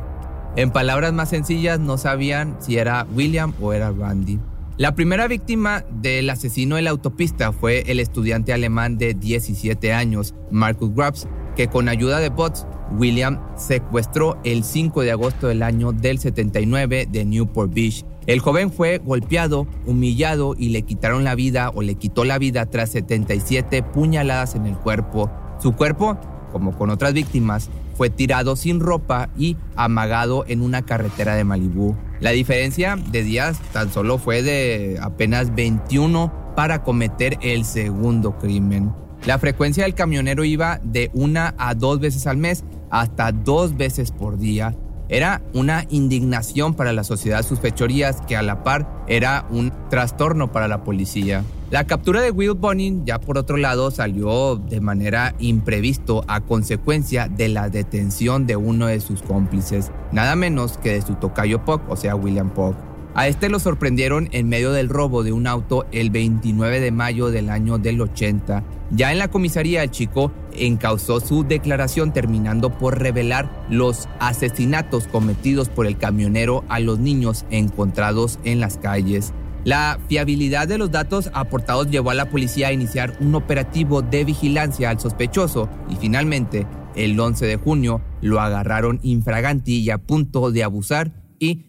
En 0.56 0.72
palabras 0.72 1.14
más 1.14 1.30
sencillas, 1.30 1.80
no 1.80 1.98
sabían 1.98 2.58
si 2.60 2.78
era 2.78 3.08
William 3.16 3.54
o 3.60 3.74
era 3.74 3.92
Randy. 3.92 4.40
La 4.78 4.96
primera 4.96 5.28
víctima 5.28 5.86
del 6.02 6.30
asesino 6.32 6.78
de 6.78 6.82
la 6.82 6.90
autopista 6.90 7.52
fue 7.52 7.84
el 7.92 8.00
estudiante 8.00 8.54
alemán 8.54 8.98
de 8.98 9.14
17 9.14 9.94
años, 9.94 10.34
Marcus 10.50 10.96
Grabs, 10.96 11.28
que 11.56 11.68
con 11.68 11.90
ayuda 11.90 12.20
de 12.20 12.30
bots 12.30 12.66
William 12.98 13.40
secuestró 13.58 14.38
el 14.44 14.64
5 14.64 15.02
de 15.02 15.12
agosto 15.12 15.48
del 15.48 15.64
año 15.64 15.92
del 15.92 16.20
79 16.20 17.08
de 17.10 17.26
Newport 17.26 17.74
Beach. 17.74 18.06
El 18.26 18.40
joven 18.40 18.72
fue 18.72 19.00
golpeado, 19.00 19.68
humillado 19.86 20.56
y 20.58 20.70
le 20.70 20.84
quitaron 20.84 21.24
la 21.24 21.36
vida 21.36 21.72
o 21.74 21.82
le 21.82 21.96
quitó 21.96 22.24
la 22.24 22.38
vida 22.38 22.66
tras 22.68 22.92
77 22.92 23.84
puñaladas 23.84 24.56
en 24.56 24.66
el 24.66 24.76
cuerpo. 24.76 25.30
Su 25.60 25.74
cuerpo, 25.74 26.18
como 26.52 26.78
con 26.78 26.90
otras 26.90 27.14
víctimas, 27.14 27.70
fue 27.96 28.10
tirado 28.10 28.56
sin 28.56 28.80
ropa 28.80 29.30
y 29.38 29.58
amagado 29.76 30.46
en 30.48 30.62
una 30.62 30.84
carretera 30.84 31.36
de 31.36 31.44
Malibú. 31.44 31.96
La 32.20 32.32
diferencia 32.32 32.98
de 33.12 33.24
días 33.24 33.60
tan 33.74 33.92
solo 33.92 34.18
fue 34.18 34.42
de 34.42 34.98
apenas 35.02 35.54
21 35.54 36.56
para 36.56 36.84
cometer 36.84 37.38
el 37.42 37.66
segundo 37.66 38.38
crimen. 38.38 38.94
La 39.26 39.40
frecuencia 39.40 39.86
del 39.86 39.96
camionero 39.96 40.44
iba 40.44 40.82
de 40.84 41.10
una 41.14 41.56
a 41.58 41.76
dos 41.76 42.02
veces 42.02 42.28
al 42.28 42.36
mes 42.36 42.66
hasta 42.90 43.32
dos 43.32 43.78
veces 43.78 44.12
por 44.12 44.38
día. 44.38 44.76
Era 45.08 45.42
una 45.54 45.86
indignación 45.90 46.74
para 46.74 46.92
la 46.92 47.06
sociedad 47.06 47.42
sus 47.44 47.60
fechorías 47.60 48.20
que 48.28 48.36
a 48.36 48.42
la 48.42 48.64
par 48.64 49.06
era 49.08 49.46
un 49.50 49.72
trastorno 49.90 50.52
para 50.52 50.68
la 50.68 50.84
policía. 50.84 51.44
La 51.72 51.86
captura 51.86 52.22
de 52.22 52.32
Will 52.32 52.54
Bonin, 52.54 53.06
ya 53.06 53.20
por 53.20 53.38
otro 53.38 53.56
lado, 53.56 53.92
salió 53.92 54.58
de 54.58 54.82
manera 54.82 55.36
imprevisto 55.40 56.26
a 56.28 56.42
consecuencia 56.42 57.30
de 57.30 57.48
la 57.48 57.70
detención 57.70 58.46
de 58.46 58.58
uno 58.58 58.88
de 58.88 59.00
sus 59.00 59.22
cómplices, 59.22 59.92
nada 60.12 60.36
menos 60.36 60.78
que 60.78 60.94
de 60.94 61.02
su 61.02 61.16
tocayo 61.16 61.64
Puck, 61.64 61.82
o 61.90 61.96
sea, 61.96 62.16
William 62.16 62.50
Puck. 62.50 62.76
A 63.16 63.28
este 63.28 63.48
lo 63.48 63.60
sorprendieron 63.60 64.28
en 64.32 64.50
medio 64.50 64.72
del 64.72 64.90
robo 64.90 65.22
de 65.22 65.32
un 65.32 65.46
auto 65.46 65.86
el 65.92 66.10
29 66.10 66.80
de 66.80 66.92
mayo 66.92 67.30
del 67.30 67.52
año 67.52 67.78
del 67.78 68.02
80. 68.02 68.64
Ya 68.90 69.12
en 69.12 69.20
la 69.20 69.28
comisaría 69.28 69.84
el 69.84 69.92
chico 69.92 70.32
encausó 70.52 71.20
su 71.20 71.44
declaración 71.44 72.12
terminando 72.12 72.76
por 72.76 73.00
revelar 73.00 73.66
los 73.70 74.10
asesinatos 74.20 75.08
cometidos 75.08 75.70
por 75.70 75.86
el 75.86 76.00
camionero 76.00 76.64
a 76.70 76.80
los 76.80 76.98
niños 76.98 77.46
encontrados 77.52 78.40
en 78.46 78.60
las 78.60 78.78
calles. 78.78 79.32
La 79.64 80.00
fiabilidad 80.10 80.68
de 80.68 80.80
los 80.80 80.90
datos 80.90 81.30
aportados 81.34 81.92
llevó 81.92 82.10
a 82.10 82.16
la 82.16 82.32
policía 82.32 82.70
a 82.70 82.74
iniciar 82.74 83.16
un 83.20 83.36
operativo 83.36 84.02
de 84.02 84.26
vigilancia 84.26 84.90
al 84.90 85.00
sospechoso 85.00 85.70
y 85.88 85.96
finalmente, 85.98 86.66
el 86.96 87.18
11 87.20 87.46
de 87.46 87.58
junio, 87.58 88.02
lo 88.22 88.42
agarraron 88.42 89.00
infraganti 89.04 89.82
y 89.82 89.92
a 89.92 90.00
punto 90.00 90.52
de 90.52 90.64
abusar 90.64 91.23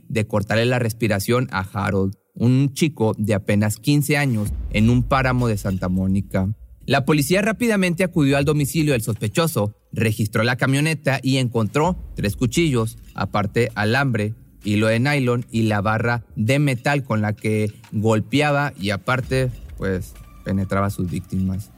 de 0.08 0.26
cortarle 0.26 0.64
la 0.64 0.78
respiración 0.78 1.48
a 1.50 1.60
Harold, 1.60 2.14
un 2.34 2.72
chico 2.72 3.14
de 3.18 3.34
apenas 3.34 3.76
15 3.76 4.16
años, 4.16 4.52
en 4.70 4.90
un 4.90 5.02
páramo 5.02 5.48
de 5.48 5.56
Santa 5.56 5.88
Mónica. 5.88 6.48
La 6.86 7.04
policía 7.04 7.40
rápidamente 7.40 8.04
acudió 8.04 8.36
al 8.36 8.44
domicilio 8.44 8.92
del 8.92 9.02
sospechoso, 9.02 9.74
registró 9.92 10.42
la 10.42 10.56
camioneta 10.56 11.18
y 11.22 11.38
encontró 11.38 11.96
tres 12.14 12.36
cuchillos, 12.36 12.98
aparte 13.14 13.70
alambre, 13.74 14.34
hilo 14.64 14.88
de 14.88 15.00
nylon 15.00 15.46
y 15.50 15.62
la 15.62 15.80
barra 15.80 16.24
de 16.36 16.58
metal 16.58 17.02
con 17.02 17.22
la 17.22 17.34
que 17.34 17.72
golpeaba 17.92 18.72
y 18.78 18.90
aparte, 18.90 19.50
pues, 19.78 20.12
penetraba 20.44 20.86
a 20.86 20.90
sus 20.90 21.10
víctimas. 21.10 21.70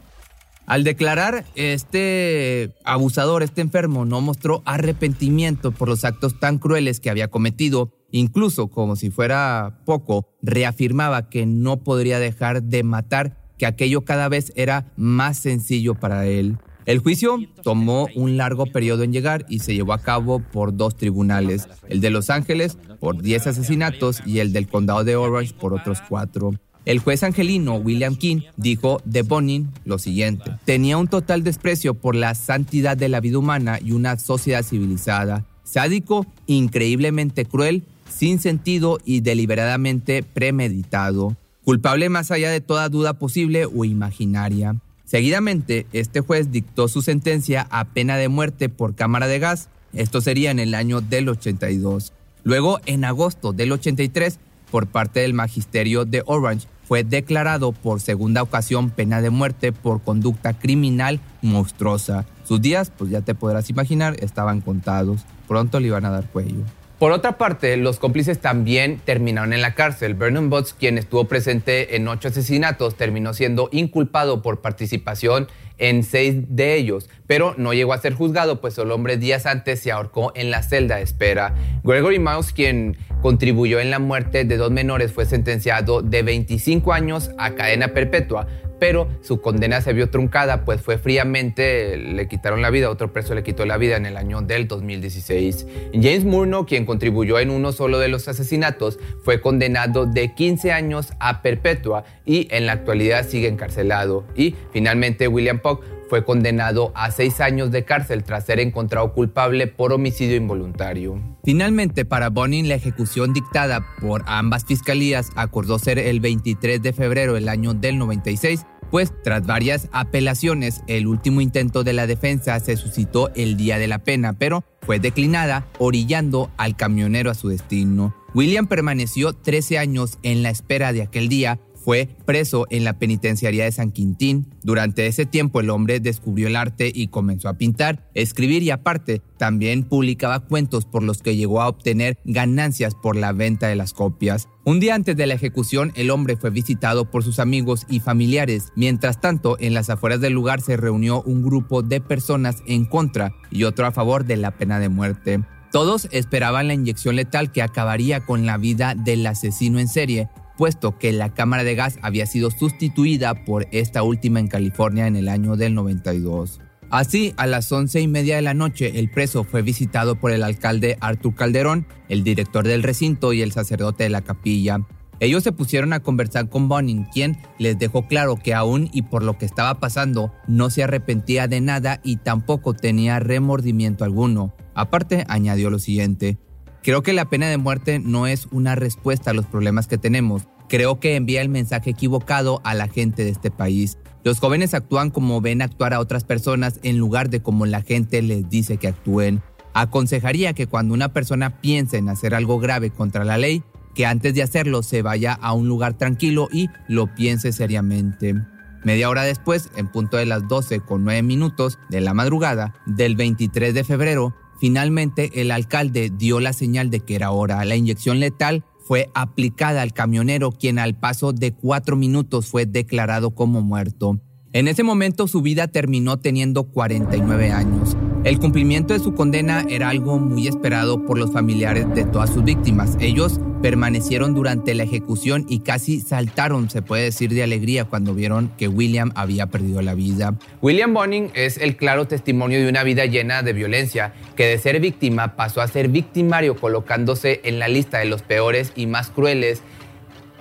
Al 0.66 0.82
declarar, 0.82 1.44
este 1.54 2.75
abusador, 2.85 3.44
este 3.44 3.61
enfermo, 3.61 4.04
no 4.04 4.20
mostró 4.20 4.62
arrepentimiento 4.64 5.70
por 5.70 5.88
los 5.88 6.04
actos 6.04 6.40
tan 6.40 6.58
crueles 6.58 6.99
que 6.99 7.08
había 7.08 7.28
cometido. 7.28 7.92
Incluso, 8.11 8.68
como 8.68 8.96
si 8.96 9.11
fuera 9.11 9.80
poco, 9.85 10.28
reafirmaba 10.42 11.28
que 11.28 11.46
no 11.46 11.85
podría 11.85 12.18
dejar 12.18 12.64
de 12.64 12.82
matar, 12.82 13.37
que 13.58 13.66
aquello 13.66 14.04
cada 14.04 14.28
vez 14.28 14.52
era 14.56 14.92
más 14.96 15.38
sencillo 15.38 15.94
para 15.94 16.26
él. 16.26 16.58
El 16.87 17.00
juicio 17.00 17.38
tomó 17.64 18.08
un 18.14 18.37
largo 18.37 18.66
periodo 18.66 19.02
en 19.02 19.12
llegar 19.12 19.44
y 19.49 19.58
se 19.58 19.75
llevó 19.75 19.92
a 19.92 20.02
cabo 20.02 20.38
por 20.38 20.76
dos 20.76 20.96
tribunales, 20.96 21.68
el 21.88 22.00
de 22.00 22.11
Los 22.11 22.30
Ángeles 22.30 22.78
por 23.00 23.23
10 23.23 23.49
asesinatos 23.49 24.23
y 24.25 24.38
el 24.38 24.52
del 24.52 24.68
condado 24.68 25.02
de 25.02 25.16
Orange 25.16 25.52
por 25.54 25.75
otros 25.75 26.00
cuatro. 26.08 26.52
El 26.86 27.00
juez 27.00 27.24
angelino 27.24 27.74
William 27.74 28.14
King 28.14 28.42
dijo 28.56 29.02
de 29.04 29.22
Bonin 29.22 29.72
lo 29.84 29.98
siguiente, 29.98 30.52
tenía 30.64 30.96
un 30.96 31.08
total 31.08 31.42
desprecio 31.42 31.94
por 31.94 32.14
la 32.14 32.36
santidad 32.36 32.96
de 32.96 33.08
la 33.08 33.18
vida 33.20 33.38
humana 33.38 33.80
y 33.84 33.90
una 33.90 34.16
sociedad 34.20 34.62
civilizada, 34.62 35.44
sádico, 35.64 36.26
increíblemente 36.46 37.44
cruel, 37.44 37.82
sin 38.08 38.38
sentido 38.38 39.00
y 39.04 39.20
deliberadamente 39.20 40.22
premeditado, 40.22 41.36
culpable 41.64 42.08
más 42.08 42.30
allá 42.30 42.52
de 42.52 42.60
toda 42.60 42.88
duda 42.88 43.14
posible 43.14 43.66
o 43.66 43.84
imaginaria. 43.84 44.76
Seguidamente, 45.04 45.88
este 45.92 46.20
juez 46.20 46.52
dictó 46.52 46.86
su 46.86 47.02
sentencia 47.02 47.66
a 47.70 47.86
pena 47.86 48.16
de 48.16 48.28
muerte 48.28 48.68
por 48.68 48.94
cámara 48.94 49.26
de 49.26 49.40
gas, 49.40 49.70
esto 49.92 50.20
sería 50.20 50.52
en 50.52 50.60
el 50.60 50.72
año 50.72 51.00
del 51.00 51.28
82. 51.30 52.12
Luego, 52.44 52.78
en 52.86 53.04
agosto 53.04 53.52
del 53.52 53.72
83, 53.72 54.38
por 54.76 54.88
parte 54.88 55.21
del 55.21 55.33
magisterio 55.33 56.04
de 56.04 56.23
Orange, 56.26 56.68
fue 56.85 57.02
declarado 57.02 57.73
por 57.73 57.99
segunda 57.99 58.42
ocasión 58.42 58.90
pena 58.90 59.23
de 59.23 59.30
muerte 59.30 59.73
por 59.73 60.02
conducta 60.02 60.52
criminal 60.52 61.18
monstruosa. 61.40 62.26
Sus 62.45 62.61
días, 62.61 62.92
pues 62.95 63.11
ya 63.11 63.23
te 63.23 63.35
podrás 63.35 63.71
imaginar, 63.71 64.16
estaban 64.21 64.61
contados. 64.61 65.23
Pronto 65.49 65.80
le 65.80 65.87
iban 65.87 66.04
a 66.04 66.11
dar 66.11 66.26
cuello. 66.26 66.59
Por 66.99 67.12
otra 67.12 67.38
parte, 67.38 67.75
los 67.78 67.99
cómplices 67.99 68.38
también 68.38 69.00
terminaron 69.02 69.54
en 69.54 69.62
la 69.62 69.75
cárcel. 69.75 70.12
Vernon 70.12 70.50
Butts, 70.50 70.75
quien 70.75 70.99
estuvo 70.99 71.25
presente 71.25 71.97
en 71.97 72.06
ocho 72.06 72.28
asesinatos, 72.28 72.97
terminó 72.97 73.33
siendo 73.33 73.71
inculpado 73.73 74.42
por 74.42 74.61
participación 74.61 75.49
en 75.78 76.02
seis 76.02 76.37
de 76.49 76.75
ellos, 76.75 77.09
pero 77.26 77.54
no 77.56 77.73
llegó 77.73 77.92
a 77.92 77.99
ser 77.99 78.14
juzgado, 78.14 78.61
pues 78.61 78.78
el 78.78 78.90
hombre 78.90 79.16
días 79.16 79.47
antes 79.47 79.80
se 79.80 79.92
ahorcó 79.92 80.33
en 80.35 80.50
la 80.50 80.62
celda 80.62 80.97
de 80.97 81.02
espera. 81.02 81.54
Gregory 81.85 82.18
Mouse, 82.18 82.52
quien 82.52 82.97
contribuyó 83.23 83.80
en 83.80 83.90
la 83.90 83.99
muerte 83.99 84.45
de 84.45 84.56
dos 84.56 84.71
menores, 84.71 85.12
fue 85.12 85.26
sentenciado 85.26 86.02
de 86.02 86.23
25 86.23 86.92
años 86.92 87.30
a 87.38 87.54
cadena 87.54 87.88
perpetua, 87.88 88.47
pero 88.78 89.09
su 89.23 89.40
condena 89.40 89.80
se 89.80 89.92
vio 89.92 90.11
truncada, 90.11 90.64
pues 90.64 90.80
fue 90.80 90.99
fríamente, 90.99 91.97
le 91.97 92.28
quitaron 92.28 92.62
la 92.62 92.71
vida, 92.71 92.90
otro 92.90 93.12
preso 93.12 93.35
le 93.35 93.42
quitó 93.42 93.66
la 93.66 93.76
vida 93.76 93.97
en 93.97 94.06
el 94.06 94.16
año 94.16 94.42
del 94.42 94.68
2016. 94.68 95.66
James 95.92 96.25
Murno, 96.25 96.66
quien 96.66 96.85
contribuyó 96.85 97.38
en 97.38 97.50
uno 97.50 97.73
solo 97.73 97.99
de 97.99 98.09
los 98.09 98.28
asesinatos, 98.28 98.99
fue 99.23 99.40
condenado 99.40 100.06
de 100.06 100.35
15 100.35 100.73
años 100.73 101.12
a 101.21 101.42
perpetua 101.42 102.04
y 102.25 102.49
en 102.50 102.66
la 102.66 102.73
actualidad 102.73 103.26
sigue 103.26 103.49
encarcelado. 103.49 104.25
Y 104.35 104.54
finalmente 104.73 105.28
William 105.28 105.59
Puck 105.59 105.83
fue 106.08 106.25
condenado 106.25 106.92
a 106.94 107.10
seis 107.10 107.40
años 107.40 107.70
de 107.70 107.84
cárcel 107.84 108.25
tras 108.25 108.46
ser 108.46 108.60
encontrado 108.60 109.12
culpable 109.12 109.66
por 109.66 109.92
homicidio 109.92 110.36
involuntario. 110.36 111.20
Finalmente, 111.44 112.04
para 112.04 112.30
Bonin, 112.30 112.68
la 112.68 112.75
ejecución 112.75 113.32
dictada 113.32 113.84
por 114.00 114.22
ambas 114.26 114.64
fiscalías 114.64 115.30
acordó 115.36 115.78
ser 115.78 115.98
el 115.98 116.20
23 116.20 116.82
de 116.82 116.92
febrero 116.92 117.34
del 117.34 117.48
año 117.48 117.75
del 117.75 117.98
96, 117.98 118.64
pues 118.90 119.12
tras 119.22 119.44
varias 119.46 119.88
apelaciones, 119.92 120.82
el 120.86 121.06
último 121.06 121.40
intento 121.40 121.82
de 121.84 121.92
la 121.92 122.06
defensa 122.06 122.58
se 122.60 122.76
suscitó 122.76 123.30
el 123.34 123.56
día 123.56 123.78
de 123.78 123.88
la 123.88 123.98
pena, 123.98 124.32
pero 124.32 124.64
fue 124.82 125.00
declinada, 125.00 125.66
orillando 125.78 126.50
al 126.56 126.76
camionero 126.76 127.30
a 127.30 127.34
su 127.34 127.48
destino. 127.48 128.14
William 128.34 128.66
permaneció 128.66 129.32
13 129.32 129.78
años 129.78 130.18
en 130.22 130.42
la 130.42 130.50
espera 130.50 130.92
de 130.92 131.02
aquel 131.02 131.28
día 131.28 131.58
fue 131.86 132.08
preso 132.24 132.66
en 132.68 132.82
la 132.82 132.98
penitenciaría 132.98 133.62
de 133.62 133.70
San 133.70 133.92
Quintín. 133.92 134.52
Durante 134.64 135.06
ese 135.06 135.24
tiempo 135.24 135.60
el 135.60 135.70
hombre 135.70 136.00
descubrió 136.00 136.48
el 136.48 136.56
arte 136.56 136.90
y 136.92 137.06
comenzó 137.06 137.48
a 137.48 137.58
pintar, 137.58 138.10
escribir 138.12 138.64
y 138.64 138.72
aparte 138.72 139.22
también 139.38 139.84
publicaba 139.84 140.40
cuentos 140.40 140.84
por 140.84 141.04
los 141.04 141.22
que 141.22 141.36
llegó 141.36 141.62
a 141.62 141.68
obtener 141.68 142.18
ganancias 142.24 142.96
por 142.96 143.14
la 143.14 143.30
venta 143.30 143.68
de 143.68 143.76
las 143.76 143.92
copias. 143.92 144.48
Un 144.64 144.80
día 144.80 144.96
antes 144.96 145.16
de 145.16 145.28
la 145.28 145.34
ejecución 145.34 145.92
el 145.94 146.10
hombre 146.10 146.36
fue 146.36 146.50
visitado 146.50 147.08
por 147.08 147.22
sus 147.22 147.38
amigos 147.38 147.86
y 147.88 148.00
familiares. 148.00 148.72
Mientras 148.74 149.20
tanto, 149.20 149.56
en 149.60 149.72
las 149.72 149.88
afueras 149.88 150.20
del 150.20 150.32
lugar 150.32 150.60
se 150.62 150.76
reunió 150.76 151.22
un 151.22 151.44
grupo 151.44 151.82
de 151.82 152.00
personas 152.00 152.64
en 152.66 152.84
contra 152.84 153.32
y 153.52 153.62
otro 153.62 153.86
a 153.86 153.92
favor 153.92 154.24
de 154.24 154.36
la 154.38 154.50
pena 154.50 154.80
de 154.80 154.88
muerte. 154.88 155.44
Todos 155.70 156.08
esperaban 156.10 156.66
la 156.66 156.74
inyección 156.74 157.14
letal 157.14 157.52
que 157.52 157.62
acabaría 157.62 158.26
con 158.26 158.44
la 158.44 158.56
vida 158.56 158.96
del 158.96 159.24
asesino 159.24 159.78
en 159.78 159.86
serie, 159.86 160.28
puesto 160.56 160.98
que 160.98 161.12
la 161.12 161.34
cámara 161.34 161.64
de 161.64 161.75
gas 161.75 161.98
había 162.02 162.26
sido 162.26 162.50
sustituida 162.50 163.44
por 163.44 163.66
esta 163.70 164.02
última 164.02 164.40
en 164.40 164.48
California 164.48 165.06
en 165.06 165.16
el 165.16 165.28
año 165.28 165.56
del 165.56 165.75
92. 165.75 166.60
Así, 166.90 167.34
a 167.36 167.46
las 167.46 167.70
once 167.72 168.00
y 168.00 168.06
media 168.06 168.36
de 168.36 168.42
la 168.42 168.54
noche, 168.54 168.98
el 168.98 169.10
preso 169.10 169.42
fue 169.42 169.62
visitado 169.62 170.14
por 170.16 170.30
el 170.30 170.44
alcalde 170.44 170.96
Artur 171.00 171.34
Calderón, 171.34 171.86
el 172.08 172.22
director 172.22 172.66
del 172.66 172.84
recinto 172.84 173.32
y 173.32 173.42
el 173.42 173.52
sacerdote 173.52 174.04
de 174.04 174.10
la 174.10 174.22
capilla. 174.22 174.78
Ellos 175.18 175.42
se 175.42 175.52
pusieron 175.52 175.92
a 175.92 176.00
conversar 176.00 176.48
con 176.48 176.68
Bonin, 176.68 177.04
quien 177.04 177.38
les 177.58 177.78
dejó 177.78 178.06
claro 178.06 178.36
que 178.36 178.54
aún 178.54 178.90
y 178.92 179.02
por 179.02 179.22
lo 179.22 179.38
que 179.38 179.46
estaba 179.46 179.80
pasando, 179.80 180.32
no 180.46 180.68
se 180.70 180.82
arrepentía 180.82 181.48
de 181.48 181.60
nada 181.60 182.00
y 182.04 182.16
tampoco 182.16 182.75
tenía 182.75 183.18
remordimiento 183.18 184.04
alguno. 184.04 184.54
Aparte, 184.75 185.25
añadió 185.28 185.70
lo 185.70 185.78
siguiente, 185.78 186.38
Creo 186.86 187.02
que 187.02 187.12
la 187.12 187.28
pena 187.28 187.48
de 187.48 187.56
muerte 187.56 187.98
no 187.98 188.28
es 188.28 188.46
una 188.52 188.76
respuesta 188.76 189.32
a 189.32 189.34
los 189.34 189.44
problemas 189.44 189.88
que 189.88 189.98
tenemos. 189.98 190.46
Creo 190.68 191.00
que 191.00 191.16
envía 191.16 191.42
el 191.42 191.48
mensaje 191.48 191.90
equivocado 191.90 192.60
a 192.62 192.74
la 192.74 192.86
gente 192.86 193.24
de 193.24 193.30
este 193.30 193.50
país. 193.50 193.98
Los 194.22 194.38
jóvenes 194.38 194.72
actúan 194.72 195.10
como 195.10 195.40
ven 195.40 195.62
actuar 195.62 195.94
a 195.94 195.98
otras 195.98 196.22
personas 196.22 196.78
en 196.84 196.96
lugar 196.96 197.28
de 197.28 197.42
como 197.42 197.66
la 197.66 197.82
gente 197.82 198.22
les 198.22 198.48
dice 198.48 198.76
que 198.76 198.86
actúen. 198.86 199.42
Aconsejaría 199.74 200.52
que 200.52 200.68
cuando 200.68 200.94
una 200.94 201.12
persona 201.12 201.60
piense 201.60 201.96
en 201.96 202.08
hacer 202.08 202.36
algo 202.36 202.60
grave 202.60 202.90
contra 202.90 203.24
la 203.24 203.36
ley, 203.36 203.64
que 203.96 204.06
antes 204.06 204.34
de 204.34 204.44
hacerlo 204.44 204.84
se 204.84 205.02
vaya 205.02 205.32
a 205.32 205.54
un 205.54 205.66
lugar 205.66 205.94
tranquilo 205.94 206.48
y 206.52 206.70
lo 206.86 207.12
piense 207.16 207.50
seriamente. 207.50 208.36
Media 208.84 209.10
hora 209.10 209.24
después, 209.24 209.70
en 209.74 209.88
punto 209.88 210.18
de 210.18 210.26
las 210.26 210.46
12 210.46 210.78
con 210.78 211.02
9 211.02 211.24
minutos 211.24 211.80
de 211.88 212.00
la 212.00 212.14
madrugada 212.14 212.74
del 212.86 213.16
23 213.16 213.74
de 213.74 213.82
febrero, 213.82 214.36
Finalmente, 214.58 215.40
el 215.40 215.50
alcalde 215.50 216.10
dio 216.16 216.40
la 216.40 216.52
señal 216.52 216.90
de 216.90 217.00
que 217.00 217.14
era 217.14 217.30
hora. 217.30 217.64
La 217.64 217.76
inyección 217.76 218.20
letal 218.20 218.64
fue 218.86 219.10
aplicada 219.14 219.82
al 219.82 219.92
camionero, 219.92 220.52
quien 220.52 220.78
al 220.78 220.94
paso 220.94 221.32
de 221.32 221.52
cuatro 221.52 221.96
minutos 221.96 222.46
fue 222.46 222.66
declarado 222.66 223.34
como 223.34 223.60
muerto. 223.60 224.20
En 224.52 224.68
ese 224.68 224.82
momento 224.82 225.28
su 225.28 225.42
vida 225.42 225.68
terminó 225.68 226.18
teniendo 226.18 226.64
49 226.64 227.50
años. 227.50 227.96
El 228.26 228.40
cumplimiento 228.40 228.92
de 228.92 228.99
su 228.99 229.14
condena 229.14 229.64
era 229.68 229.88
algo 229.88 230.18
muy 230.18 230.49
esperado 230.49 231.06
por 231.06 231.16
los 231.16 231.33
familiares 231.33 231.87
de 231.95 232.04
todas 232.04 232.30
sus 232.30 232.42
víctimas. 232.42 232.97
Ellos 232.99 233.38
permanecieron 233.62 234.35
durante 234.35 234.75
la 234.75 234.83
ejecución 234.83 235.47
y 235.49 235.61
casi 235.61 236.00
saltaron, 236.00 236.68
se 236.68 236.83
puede 236.83 237.04
decir, 237.04 237.33
de 237.33 237.45
alegría 237.45 237.85
cuando 237.85 238.14
vieron 238.14 238.50
que 238.59 238.66
William 238.66 239.12
había 239.14 239.47
perdido 239.47 239.80
la 239.80 239.95
vida. 239.95 240.35
William 240.61 240.92
Bonin 240.92 241.30
es 241.35 241.56
el 241.56 241.76
claro 241.76 242.09
testimonio 242.09 242.59
de 242.59 242.68
una 242.68 242.83
vida 242.83 243.06
llena 243.06 243.45
de 243.45 243.52
violencia, 243.52 244.12
que 244.35 244.47
de 244.47 244.59
ser 244.59 244.80
víctima 244.80 245.37
pasó 245.37 245.61
a 245.61 245.68
ser 245.68 245.87
victimario 245.87 246.56
colocándose 246.56 247.40
en 247.45 247.61
la 247.61 247.68
lista 247.68 247.99
de 247.99 248.06
los 248.06 248.23
peores 248.23 248.73
y 248.75 248.88
más 248.88 249.09
crueles 249.09 249.62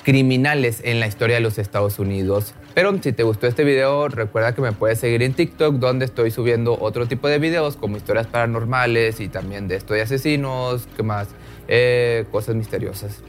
criminales 0.02 0.82
en 0.84 1.00
la 1.00 1.06
historia 1.06 1.36
de 1.36 1.42
los 1.42 1.60
Estados 1.60 2.00
Unidos. 2.00 2.56
Pero 2.76 2.94
si 3.02 3.14
te 3.14 3.24
gustó 3.24 3.48
este 3.48 3.64
video, 3.64 4.10
recuerda 4.10 4.54
que 4.54 4.62
me 4.62 4.74
puedes 4.74 5.00
seguir 5.00 5.24
en 5.24 5.34
TikTok, 5.34 5.76
donde 5.76 6.04
estoy 6.04 6.30
subiendo 6.30 6.78
otro 6.78 7.08
tipo 7.08 7.30
de 7.30 7.40
videos 7.40 7.78
como 7.78 7.96
historias 7.96 8.28
paranormales 8.28 9.22
y 9.22 9.30
también 9.30 9.70
de 9.70 9.78
esto 9.78 9.94
de 9.94 10.02
asesinos, 10.02 10.86
¿qué 10.98 11.02
más? 11.02 11.30
Eh, 11.70 12.26
cosas 12.32 12.56
misteriosas. 12.56 13.24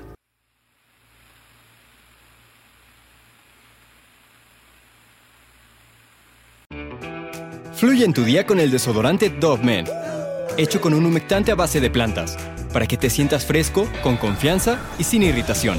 Fluye 7.73 8.05
en 8.05 8.15
tu 8.15 8.25
día 8.25 8.47
con 8.47 8.59
el 8.59 8.73
desodorante 8.73 9.31
Dove 9.31 9.63
Men, 9.63 9.87
hecho 10.57 10.81
con 10.81 10.93
un 10.93 11.07
humectante 11.07 11.53
a 11.53 11.55
base 11.55 11.81
de 11.81 11.89
plantas, 11.89 12.37
para 12.73 12.87
que 12.89 12.97
te 12.97 13.11
sientas 13.11 13.47
fresco, 13.47 13.87
con 14.03 14.17
confianza 14.17 14.81
y 14.99 15.05
sin 15.05 15.23
irritación. 15.23 15.79